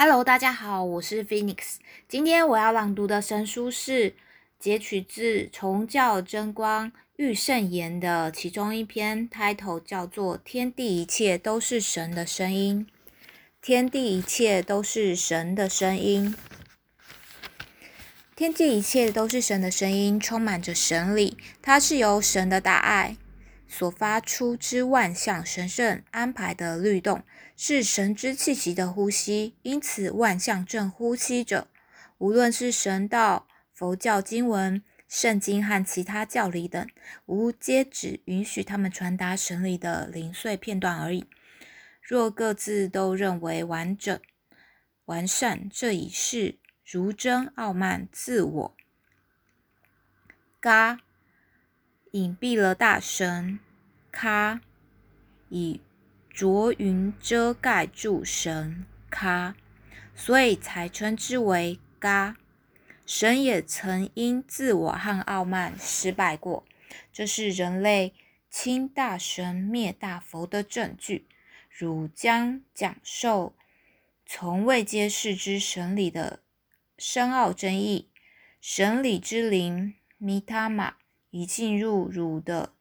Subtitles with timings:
[0.00, 1.78] Hello，大家好，我是 Phoenix。
[2.08, 4.14] 今天我要朗读的神书是
[4.56, 12.86] 截取自《崇教真光遇圣言》的其中一篇，title 叫做《天地一切都是神的声音》。
[13.60, 16.32] 天地一切都是神的声音，
[18.36, 21.36] 天地一切都是神的声音，充满着神理。
[21.60, 23.16] 它是由神的大爱
[23.78, 27.22] 所发出之万象神圣安排的律动，
[27.56, 29.54] 是神之气息的呼吸。
[29.62, 31.68] 因此，万象正呼吸着。
[32.18, 36.84] 无论是神道、佛教经文、圣经和其他教理等，
[37.26, 41.28] 无皆只允许他们传达神理的零碎片段而已。
[42.02, 44.20] 若各自都认为完整、
[45.04, 48.76] 完善，这已是如真傲慢自我。
[50.58, 50.98] 嘎，
[52.10, 53.60] 隐蔽了大神。
[54.20, 54.60] 咖，
[55.48, 55.80] 以
[56.28, 58.84] 浊云遮盖住神。
[59.08, 59.54] 咖，
[60.16, 62.36] 所以才称之为嘎。
[63.06, 66.66] 神也曾因自我和傲慢失败过，
[67.12, 68.12] 这是人类
[68.50, 71.28] 轻大神灭大佛的证据。
[71.70, 73.54] 汝将讲授
[74.26, 76.40] 从未揭示之神理的
[76.98, 78.08] 深奥真意，
[78.60, 80.94] 神理之灵弥他玛
[81.30, 82.72] 已进入汝的，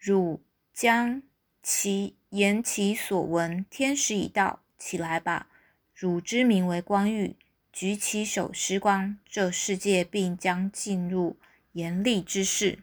[0.00, 0.40] 汝
[0.72, 1.22] 将
[1.62, 3.66] 其言其所闻。
[3.68, 5.48] 天时已到，起来吧！
[5.94, 7.36] 汝之名为光遇，
[7.70, 11.36] 举起手施光，这世界并将进入
[11.72, 12.78] 严厉之势。